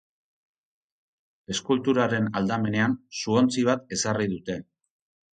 [1.55, 4.57] Eskulturaren aldamenean suontzi bat ezarri dute.